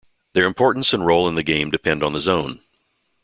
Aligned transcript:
Their 0.33 0.47
importance 0.47 0.93
and 0.95 1.05
role 1.05 1.29
in 1.29 1.35
the 1.35 1.43
game 1.43 1.69
depend 1.69 2.01
on 2.01 2.13
the 2.13 2.19
zone. 2.19 2.61